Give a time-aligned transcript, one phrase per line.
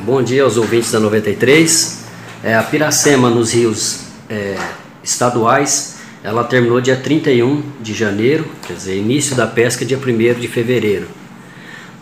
[0.00, 2.04] bom dia aos ouvintes da 93.
[2.42, 4.56] É, a Piracema nos rios é,
[5.02, 10.48] estaduais, ela terminou dia 31 de janeiro, quer dizer, início da pesca dia 1 de
[10.48, 11.06] fevereiro.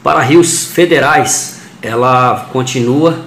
[0.03, 3.25] Para rios federais, ela continua,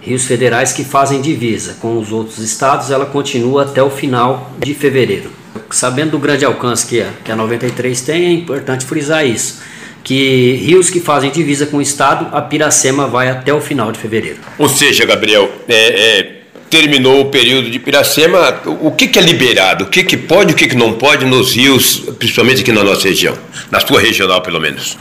[0.00, 4.74] rios federais que fazem divisa com os outros estados, ela continua até o final de
[4.74, 5.30] fevereiro.
[5.70, 9.60] Sabendo do grande alcance que a, que a 93 tem, é importante frisar isso
[10.08, 13.98] que rios que fazem divisa com o estado, a Piracema vai até o final de
[13.98, 14.38] fevereiro.
[14.56, 16.36] Ou seja, Gabriel, é, é,
[16.70, 19.84] terminou o período de Piracema, o que, que é liberado?
[19.84, 22.82] O que, que pode e o que, que não pode nos rios, principalmente aqui na
[22.82, 23.36] nossa região,
[23.70, 24.96] na sua regional pelo menos?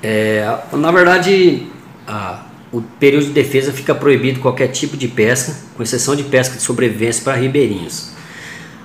[0.00, 1.66] É, na verdade,
[2.06, 6.54] a, o período de defesa fica proibido qualquer tipo de pesca, com exceção de pesca
[6.54, 8.10] de sobrevivência para ribeirinhos.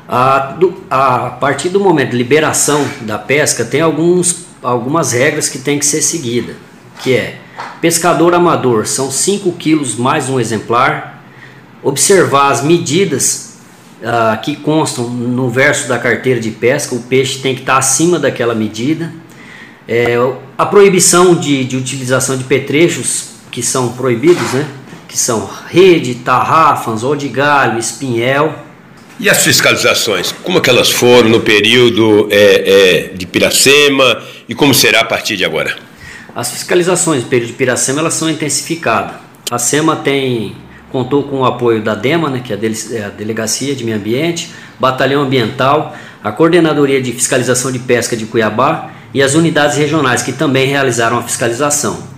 [0.10, 5.60] A, do, a partir do momento de liberação da pesca, tem alguns algumas regras que
[5.60, 6.56] tem que ser seguida,
[7.02, 7.40] que é
[7.80, 11.24] pescador amador são 5 quilos mais um exemplar,
[11.84, 13.58] observar as medidas
[14.02, 18.18] uh, que constam no verso da carteira de pesca, o peixe tem que estar acima
[18.18, 19.14] daquela medida,
[19.88, 20.16] é,
[20.58, 24.68] a proibição de, de utilização de petrechos que são proibidos, né?
[25.08, 28.65] que são rede, tarrafas, ou de galho, espinhel,
[29.20, 34.54] e as fiscalizações, como é que elas foram no período é, é, de Piracema e
[34.54, 35.76] como será a partir de agora?
[36.36, 39.16] As fiscalizações no período de Piracema elas são intensificadas.
[39.50, 40.56] A SEMA tem,
[40.92, 44.50] contou com o apoio da DEMA, né, que é a é Delegacia de Meio Ambiente,
[44.80, 50.34] Batalhão Ambiental, a Coordenadoria de Fiscalização de Pesca de Cuiabá e as unidades regionais que
[50.34, 52.15] também realizaram a fiscalização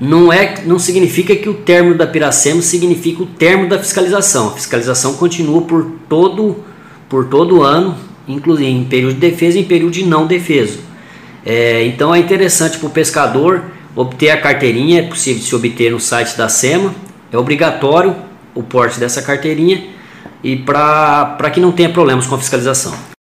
[0.00, 4.48] não, é, não significa que o término da Piracema significa o término da fiscalização.
[4.48, 6.56] A fiscalização continua por todo
[7.08, 10.78] por todo ano, inclusive em período de defesa e em período de não defesa.
[11.44, 13.62] É, então é interessante para o pescador
[13.94, 16.92] obter a carteirinha, é possível se obter no site da SEMA,
[17.32, 18.16] é obrigatório
[18.54, 19.84] o porte dessa carteirinha
[20.42, 22.92] e para que não tenha problemas com a fiscalização.